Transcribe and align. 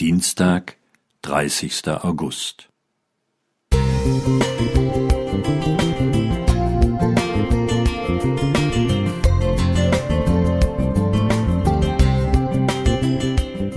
Dienstag, 0.00 0.76
30. 1.22 1.86
August. 2.02 2.68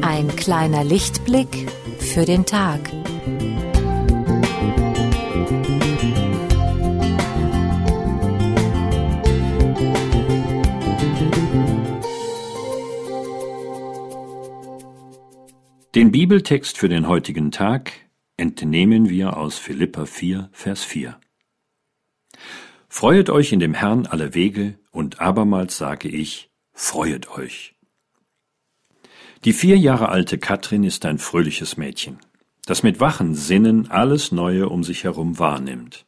Ein 0.02 0.36
kleiner 0.36 0.84
Lichtblick 0.84 1.72
für 2.00 2.26
den 2.26 2.48
Tag. 2.48 2.97
Den 15.98 16.12
Bibeltext 16.12 16.78
für 16.78 16.90
den 16.90 17.08
heutigen 17.08 17.50
Tag 17.50 17.92
entnehmen 18.38 19.10
wir 19.10 19.36
aus 19.36 19.58
Philippa 19.58 20.06
4, 20.06 20.48
Vers 20.52 20.84
4. 20.84 21.20
Freuet 22.88 23.32
euch 23.32 23.52
in 23.52 23.60
dem 23.60 23.74
Herrn 23.74 24.06
alle 24.06 24.36
Wege, 24.36 24.78
und 24.92 25.20
abermals 25.22 25.76
sage 25.76 26.08
ich, 26.08 26.52
freuet 26.72 27.32
euch. 27.32 27.74
Die 29.44 29.54
vier 29.54 29.76
Jahre 29.76 30.10
alte 30.10 30.38
Katrin 30.38 30.84
ist 30.84 31.04
ein 31.04 31.18
fröhliches 31.18 31.78
Mädchen, 31.78 32.20
das 32.68 32.84
mit 32.84 33.00
wachen 33.00 33.34
Sinnen 33.34 33.90
alles 33.90 34.32
Neue 34.32 34.70
um 34.70 34.84
sich 34.84 35.04
herum 35.04 35.40
wahrnimmt. 35.40 36.06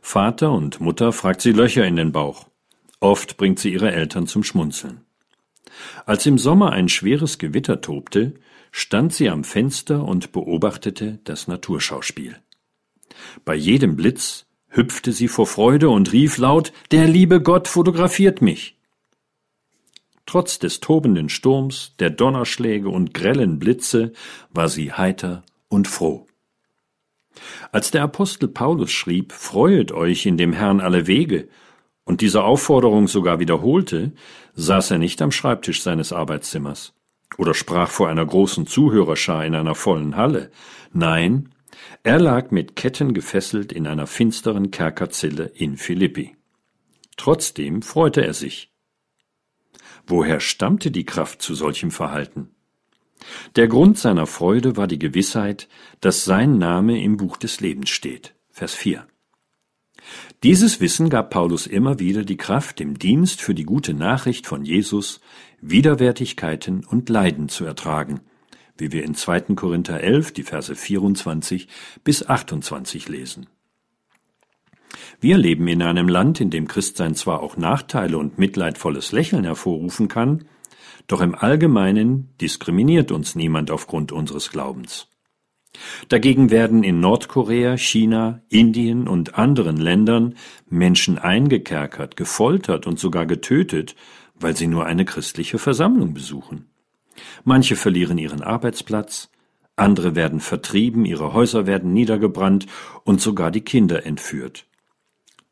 Vater 0.00 0.50
und 0.50 0.80
Mutter 0.80 1.12
fragt 1.12 1.40
sie 1.40 1.52
Löcher 1.52 1.86
in 1.86 1.94
den 1.94 2.10
Bauch. 2.10 2.48
Oft 2.98 3.36
bringt 3.36 3.60
sie 3.60 3.72
ihre 3.72 3.92
Eltern 3.92 4.26
zum 4.26 4.42
Schmunzeln. 4.42 5.02
Als 6.04 6.26
im 6.26 6.36
Sommer 6.36 6.72
ein 6.72 6.88
schweres 6.88 7.38
Gewitter 7.38 7.80
tobte, 7.80 8.34
stand 8.78 9.12
sie 9.12 9.28
am 9.28 9.42
Fenster 9.42 10.04
und 10.04 10.30
beobachtete 10.30 11.18
das 11.24 11.48
Naturschauspiel. 11.48 12.36
Bei 13.44 13.56
jedem 13.56 13.96
Blitz 13.96 14.46
hüpfte 14.68 15.10
sie 15.10 15.26
vor 15.26 15.48
Freude 15.48 15.90
und 15.90 16.12
rief 16.12 16.38
laut 16.38 16.72
Der 16.92 17.08
liebe 17.08 17.42
Gott 17.42 17.66
fotografiert 17.66 18.40
mich. 18.40 18.78
Trotz 20.26 20.60
des 20.60 20.78
tobenden 20.78 21.28
Sturms, 21.28 21.94
der 21.98 22.10
Donnerschläge 22.10 22.88
und 22.88 23.14
grellen 23.14 23.58
Blitze 23.58 24.12
war 24.50 24.68
sie 24.68 24.92
heiter 24.92 25.42
und 25.68 25.88
froh. 25.88 26.28
Als 27.72 27.90
der 27.90 28.04
Apostel 28.04 28.46
Paulus 28.46 28.92
schrieb 28.92 29.32
Freuet 29.32 29.90
euch 29.90 30.24
in 30.24 30.36
dem 30.36 30.52
Herrn 30.52 30.80
alle 30.80 31.08
Wege 31.08 31.48
und 32.04 32.20
diese 32.20 32.44
Aufforderung 32.44 33.08
sogar 33.08 33.40
wiederholte, 33.40 34.12
saß 34.54 34.92
er 34.92 34.98
nicht 34.98 35.20
am 35.20 35.32
Schreibtisch 35.32 35.82
seines 35.82 36.12
Arbeitszimmers 36.12 36.94
oder 37.36 37.54
sprach 37.54 37.90
vor 37.90 38.08
einer 38.08 38.24
großen 38.24 38.66
Zuhörerschar 38.66 39.44
in 39.44 39.54
einer 39.54 39.74
vollen 39.74 40.16
Halle. 40.16 40.50
Nein, 40.92 41.50
er 42.02 42.18
lag 42.18 42.50
mit 42.50 42.76
Ketten 42.76 43.14
gefesselt 43.14 43.72
in 43.72 43.86
einer 43.86 44.06
finsteren 44.06 44.70
Kerkerzelle 44.70 45.44
in 45.54 45.76
Philippi. 45.76 46.36
Trotzdem 47.16 47.82
freute 47.82 48.24
er 48.24 48.34
sich. 48.34 48.72
Woher 50.06 50.40
stammte 50.40 50.90
die 50.90 51.04
Kraft 51.04 51.42
zu 51.42 51.54
solchem 51.54 51.90
Verhalten? 51.90 52.54
Der 53.56 53.68
Grund 53.68 53.98
seiner 53.98 54.26
Freude 54.26 54.76
war 54.76 54.86
die 54.86 54.98
Gewissheit, 54.98 55.68
dass 56.00 56.24
sein 56.24 56.56
Name 56.58 57.02
im 57.02 57.16
Buch 57.16 57.36
des 57.36 57.60
Lebens 57.60 57.90
steht. 57.90 58.34
Vers 58.50 58.74
4. 58.74 59.06
Dieses 60.42 60.80
Wissen 60.80 61.10
gab 61.10 61.30
Paulus 61.30 61.66
immer 61.66 61.98
wieder 61.98 62.24
die 62.24 62.36
Kraft, 62.36 62.80
im 62.80 62.98
Dienst 62.98 63.40
für 63.40 63.54
die 63.54 63.64
gute 63.64 63.94
Nachricht 63.94 64.46
von 64.46 64.64
Jesus 64.64 65.20
Widerwärtigkeiten 65.60 66.84
und 66.84 67.08
Leiden 67.08 67.48
zu 67.48 67.64
ertragen, 67.64 68.20
wie 68.76 68.92
wir 68.92 69.04
in 69.04 69.14
2. 69.14 69.54
Korinther 69.56 70.00
11, 70.00 70.32
die 70.32 70.44
Verse 70.44 70.74
24 70.74 71.68
bis 72.04 72.26
28 72.26 73.08
lesen. 73.08 73.48
Wir 75.20 75.36
leben 75.36 75.66
in 75.66 75.82
einem 75.82 76.08
Land, 76.08 76.40
in 76.40 76.50
dem 76.50 76.68
Christsein 76.68 77.14
zwar 77.14 77.42
auch 77.42 77.56
Nachteile 77.56 78.18
und 78.18 78.38
mitleidvolles 78.38 79.10
Lächeln 79.10 79.44
hervorrufen 79.44 80.06
kann, 80.06 80.44
doch 81.08 81.20
im 81.20 81.34
Allgemeinen 81.34 82.28
diskriminiert 82.40 83.10
uns 83.10 83.34
niemand 83.34 83.70
aufgrund 83.70 84.12
unseres 84.12 84.50
Glaubens. 84.50 85.08
Dagegen 86.08 86.50
werden 86.50 86.82
in 86.82 87.00
Nordkorea, 87.00 87.76
China, 87.76 88.40
Indien 88.48 89.06
und 89.06 89.38
anderen 89.38 89.76
Ländern 89.76 90.34
Menschen 90.68 91.18
eingekerkert, 91.18 92.16
gefoltert 92.16 92.86
und 92.86 92.98
sogar 92.98 93.26
getötet, 93.26 93.94
weil 94.34 94.56
sie 94.56 94.66
nur 94.66 94.86
eine 94.86 95.04
christliche 95.04 95.58
Versammlung 95.58 96.14
besuchen. 96.14 96.70
Manche 97.44 97.76
verlieren 97.76 98.18
ihren 98.18 98.42
Arbeitsplatz, 98.42 99.30
andere 99.76 100.14
werden 100.14 100.40
vertrieben, 100.40 101.04
ihre 101.04 101.32
Häuser 101.32 101.66
werden 101.66 101.92
niedergebrannt 101.92 102.66
und 103.04 103.20
sogar 103.20 103.50
die 103.50 103.60
Kinder 103.60 104.06
entführt. 104.06 104.66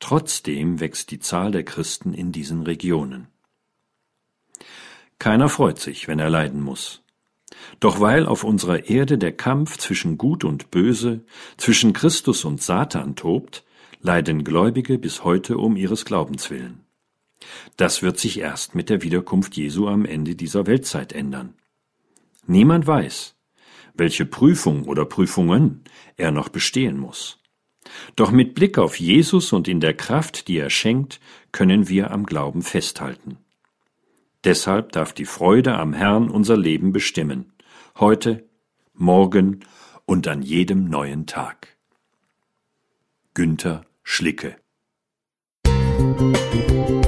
Trotzdem 0.00 0.80
wächst 0.80 1.10
die 1.10 1.20
Zahl 1.20 1.52
der 1.52 1.64
Christen 1.64 2.12
in 2.12 2.32
diesen 2.32 2.62
Regionen. 2.62 3.28
Keiner 5.18 5.48
freut 5.48 5.78
sich, 5.78 6.08
wenn 6.08 6.18
er 6.18 6.28
leiden 6.28 6.60
muss. 6.60 7.02
Doch 7.80 8.00
weil 8.00 8.26
auf 8.26 8.44
unserer 8.44 8.88
Erde 8.88 9.18
der 9.18 9.32
Kampf 9.32 9.78
zwischen 9.78 10.18
Gut 10.18 10.44
und 10.44 10.70
Böse, 10.70 11.24
zwischen 11.56 11.92
Christus 11.92 12.44
und 12.44 12.62
Satan 12.62 13.14
tobt, 13.14 13.64
leiden 14.00 14.44
Gläubige 14.44 14.98
bis 14.98 15.24
heute 15.24 15.58
um 15.58 15.76
ihres 15.76 16.04
Glaubens 16.04 16.50
willen. 16.50 16.84
Das 17.76 18.02
wird 18.02 18.18
sich 18.18 18.40
erst 18.40 18.74
mit 18.74 18.88
der 18.88 19.02
Wiederkunft 19.02 19.56
Jesu 19.56 19.88
am 19.88 20.04
Ende 20.04 20.34
dieser 20.34 20.66
Weltzeit 20.66 21.12
ändern. 21.12 21.54
Niemand 22.46 22.86
weiß, 22.86 23.34
welche 23.94 24.26
Prüfung 24.26 24.84
oder 24.84 25.04
Prüfungen 25.04 25.82
er 26.16 26.30
noch 26.30 26.48
bestehen 26.48 26.98
muss. 26.98 27.38
Doch 28.16 28.30
mit 28.30 28.54
Blick 28.54 28.78
auf 28.78 28.98
Jesus 28.98 29.52
und 29.52 29.68
in 29.68 29.80
der 29.80 29.94
Kraft, 29.94 30.48
die 30.48 30.58
er 30.58 30.70
schenkt, 30.70 31.20
können 31.52 31.88
wir 31.88 32.10
am 32.10 32.26
Glauben 32.26 32.62
festhalten. 32.62 33.38
Deshalb 34.46 34.92
darf 34.92 35.12
die 35.12 35.24
Freude 35.24 35.74
am 35.74 35.92
Herrn 35.92 36.30
unser 36.30 36.56
Leben 36.56 36.92
bestimmen, 36.92 37.52
heute, 37.98 38.48
morgen 38.94 39.64
und 40.04 40.28
an 40.28 40.40
jedem 40.40 40.88
neuen 40.88 41.26
Tag. 41.26 41.76
Günther 43.34 43.84
Schlicke 44.04 44.56
Musik 46.08 47.05